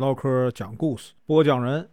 [0.00, 1.86] 唠嗑讲故事，播讲人：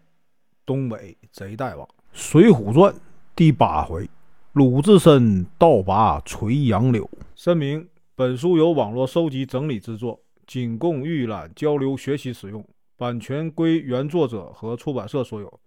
[0.65, 2.93] 东北贼大王，《水浒传》
[3.35, 4.09] 第八回：
[4.53, 7.09] 鲁智深倒拔垂杨柳。
[7.35, 7.85] 声明：
[8.15, 12.65] 本书由网络收集整理制作，仅供预览、交流、学习使用，
[12.95, 15.59] 版权归原作者和出版社所有，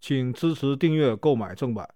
[0.00, 1.88] 请支持订阅、购买正版。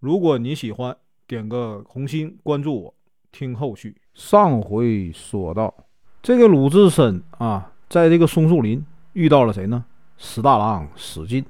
[0.00, 0.94] 如果你喜欢，
[1.26, 2.94] 点个红心，关注我，
[3.32, 3.96] 听后续。
[4.12, 5.10] 上回。
[5.12, 5.74] 说到，
[6.22, 8.84] 这个鲁智深啊，在这个松树林
[9.16, 9.82] 遇到了谁呢？
[10.18, 11.42] 史大郎史进，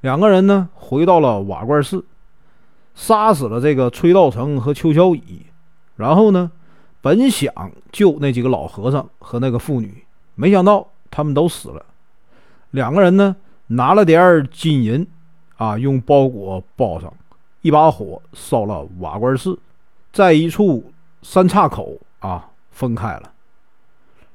[0.00, 2.04] 两个人呢回到了瓦罐寺，
[2.96, 5.46] 杀死了这个崔道成和邱小乙，
[5.94, 6.50] 然后呢，
[7.00, 7.52] 本想
[7.92, 10.04] 救那几个老和尚和那个妇女，
[10.34, 11.86] 没想到他们都死了。
[12.72, 13.36] 两个人呢
[13.68, 15.06] 拿了点金银
[15.58, 17.14] 啊，用包裹包上，
[17.60, 19.56] 一把火烧了瓦罐寺，
[20.12, 20.92] 在一处。
[21.24, 23.30] 三岔口啊，分开了。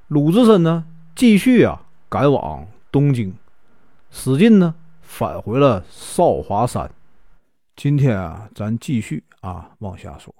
[0.08, 3.32] 鲁智深呢，继续啊赶往东京；
[4.12, 6.90] 史进呢，返回了少华山。
[7.76, 10.34] 今天啊，咱继续啊往下说。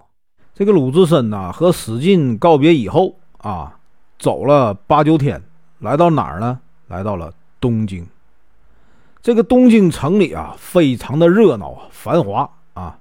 [0.54, 3.78] 这个鲁智深呐，和史进告别以后啊，
[4.18, 5.42] 走了八九天，
[5.80, 6.60] 来到哪儿呢？
[6.88, 8.08] 来到了东京。
[9.22, 12.98] 这个东京城里啊，非常的热闹啊，繁华啊。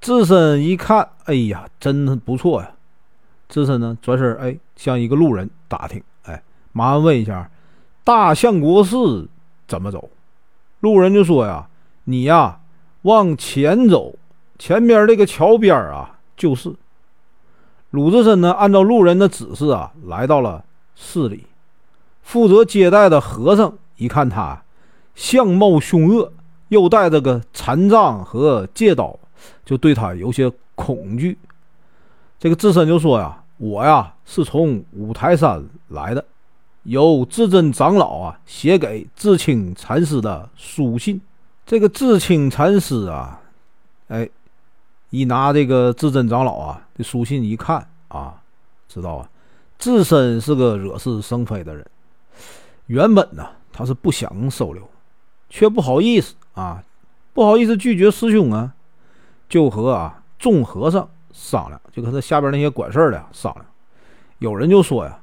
[0.00, 2.70] 智深一看，哎呀，真不错呀。
[3.48, 7.50] 智深呢，转身哎，向一个路人打听，哎，麻烦问一下，
[8.04, 9.28] 大相国寺
[9.66, 10.10] 怎么走？
[10.80, 11.66] 路人就说呀，
[12.04, 12.60] 你呀，
[13.02, 14.14] 往前走，
[14.58, 16.74] 前边这个桥边啊，就是。
[17.90, 21.46] 鲁智深呢，按照路人的指示啊，来到了寺里。
[22.22, 24.62] 负责接待的和尚一看他
[25.14, 26.32] 相貌凶恶，
[26.68, 29.18] 又带着个禅杖和戒刀，
[29.64, 31.38] 就对他有些恐惧。
[32.38, 33.40] 这个智深就说呀。
[33.56, 36.22] 我呀是从五台山来的，
[36.84, 41.20] 由智真长老啊写给智清禅师的书信。
[41.66, 43.40] 这个智清禅师啊，
[44.08, 44.28] 哎，
[45.10, 48.40] 一拿这个智真长老啊的书信一看啊，
[48.88, 49.28] 知道啊，
[49.78, 51.84] 智深是个惹是生非的人。
[52.86, 54.88] 原本呢他是不想收留，
[55.50, 56.82] 却不好意思啊，
[57.32, 58.74] 不好意思拒绝师兄啊，
[59.48, 61.08] 就和啊众和尚。
[61.36, 63.66] 商量，就跟他下边那些管事的商量。
[64.38, 65.18] 有人就说呀，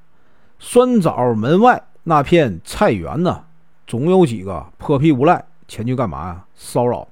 [0.63, 3.45] 酸枣门外那片菜园呢，
[3.87, 6.45] 总有几个泼皮无赖前去干嘛呀？
[6.55, 7.07] 骚扰，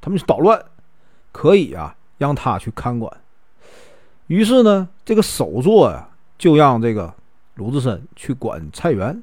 [0.00, 0.60] 他们去捣乱，
[1.30, 3.10] 可以啊，让他去看管。
[4.26, 7.14] 于是呢，这个首座呀，就让这个
[7.54, 9.22] 鲁智深去管菜园。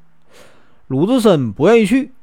[0.88, 2.14] 鲁智深不愿意去，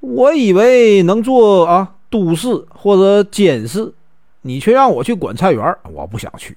[0.00, 3.92] 我以为能做啊都事或者监事。
[4.40, 6.56] 你却让我去管菜园，我不想去。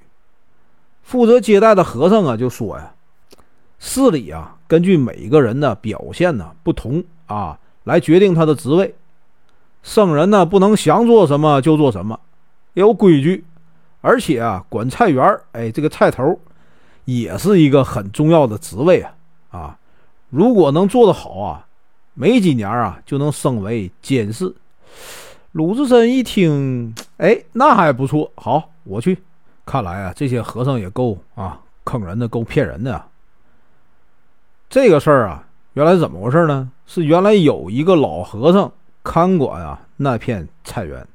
[1.03, 2.93] 负责接待的和尚啊，就说呀
[3.79, 8.95] ：“寺里啊，根据每个人的表现呢不同啊，来决定他的职位。
[9.83, 12.19] 僧人呢，不能想做什么就做什么，
[12.73, 13.45] 有规矩。
[14.01, 16.39] 而且啊，管菜园，哎，这个菜头
[17.05, 19.13] 也是一个很重要的职位啊
[19.49, 19.77] 啊！
[20.29, 21.65] 如果能做得好啊，
[22.13, 24.53] 没几年啊，就能升为监事。”
[25.53, 28.31] 鲁智深一听，哎，那还不错。
[28.35, 29.17] 好，我去。
[29.65, 33.07] 看来啊，这些和尚也够啊，坑人的，够骗人的啊。
[34.69, 36.69] 这个事儿啊，原来怎么回事呢？
[36.85, 38.71] 是原来有一个老和尚
[39.03, 41.07] 看管啊那片菜园，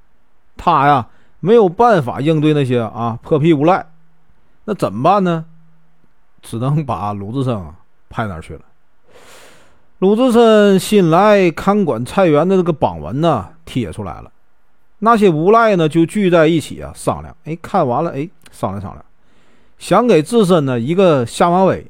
[0.56, 1.06] 他呀
[1.40, 3.86] 没有办法应对那些啊破皮无赖，
[4.64, 5.44] 那怎么办呢？
[6.40, 7.62] 只能把鲁智深
[8.08, 8.60] 派那儿去了。
[9.98, 14.30] 鲁智深新来看管菜园的这个榜文呢，贴出来了。
[14.98, 17.36] 那些无赖呢，就聚在一起啊，商量。
[17.44, 19.04] 哎，看完了，哎，商量商量，
[19.78, 21.86] 想给自身呢一个下马威。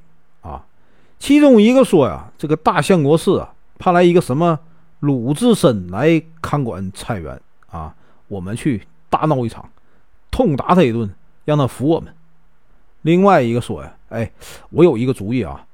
[1.23, 4.59] 其中一个说呀，这个大相国寺啊，派来一个什么
[4.99, 7.41] 鲁智深来看管菜园
[7.71, 7.95] 啊，
[8.27, 9.65] 我们去大闹一场，
[10.33, 11.09] 痛打他一顿，
[11.45, 12.13] 让他服我们。
[13.03, 14.29] 另外一个说呀，哎，
[14.71, 15.65] 我有一个主意啊，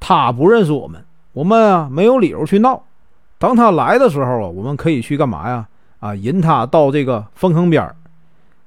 [0.00, 2.82] 他不认识我们，我们啊没有理由去闹。
[3.36, 5.68] 等他来的时候啊，我们可以去干嘛呀？
[6.00, 7.94] 啊，引他到这个粪坑边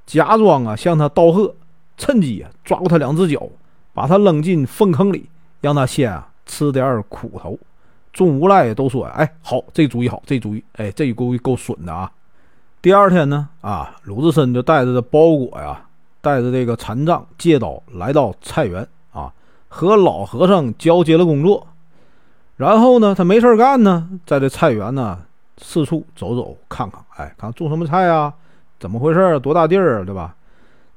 [0.05, 1.55] 假装啊向他道贺，
[1.97, 3.49] 趁机啊抓住他两只脚，
[3.95, 5.27] 把他扔进粪坑里，
[5.61, 7.57] 让他先啊吃点苦头。
[8.11, 12.11] 众无赖都说：“哎，好，这主意好，这主意，哎，这主意够损的啊！”
[12.81, 15.81] 第二天呢，啊，鲁智深就带着这包裹呀，
[16.21, 19.31] 带着这个禅杖、戒刀，来到菜园啊，
[19.67, 21.67] 和老和尚交接了工作。
[22.57, 25.19] 然后呢，他没事干呢，在这菜园呢。
[25.61, 28.33] 四处走走看看，哎，看种什么菜啊？
[28.79, 29.37] 怎么回事？
[29.41, 30.33] 多大地儿，对吧？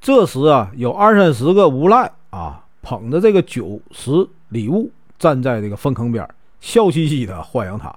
[0.01, 6.29] 这时啊，有二三十个无赖啊，捧着这个酒食礼物，站在这个粪坑边，
[6.61, 7.95] 笑嘻嘻的欢迎他。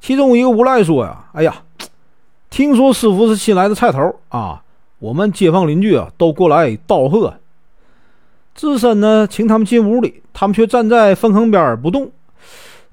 [0.00, 1.62] 其中一个无赖说呀：“哎呀，
[2.48, 4.62] 听说师傅是新来的菜头啊，
[4.98, 7.34] 我们街坊邻居啊都过来道贺。”
[8.54, 12.10] 智深呢，请他们进屋里，他们却站在粪坑边不动。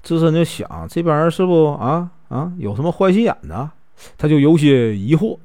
[0.02, 3.70] 智深就想，这帮人是不啊啊有什么坏心眼呢？
[4.18, 5.38] 他就有些疑惑。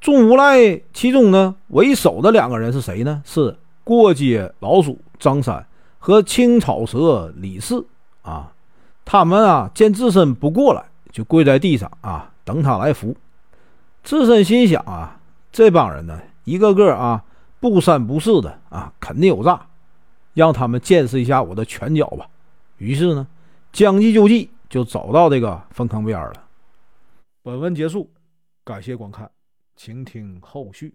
[0.00, 3.22] 众无赖其中呢，为首的两个人是谁呢？
[3.26, 5.66] 是过街老鼠张三
[6.04, 7.86] 和青草蛇李四
[8.20, 8.52] 啊。
[9.06, 13.16] 他们啊见智深不过来，就跪在地上啊等他来扶。
[14.02, 15.18] 智深心想啊，
[15.50, 17.24] 这帮人呢，一个个啊。
[17.58, 19.66] 不三不四的啊，肯定有诈，
[20.34, 22.28] 让他们见识一下我的拳脚吧。
[22.76, 23.26] 于是呢，
[23.72, 26.34] 将计就计，就走到这个粪坑边了。
[27.42, 28.10] 本文结束，
[28.64, 29.30] 感谢观看，
[29.76, 30.92] 请听后续。